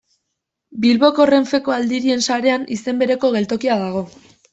Bilboko 0.85 1.27
Renfeko 1.29 1.75
Aldirien 1.75 2.23
sarean 2.29 2.65
izen 2.77 3.03
bereko 3.05 3.31
geltokia 3.37 3.77
dago. 3.83 4.03